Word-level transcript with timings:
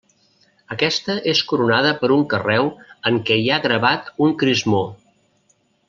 Aquesta 0.75 1.17
és 1.33 1.41
coronada 1.51 1.91
per 2.01 2.09
un 2.17 2.23
carreu 2.33 2.71
en 3.11 3.21
què 3.29 3.39
hi 3.41 3.47
ha 3.51 3.61
gravat 3.69 4.11
un 4.29 4.35
crismó. 4.45 4.83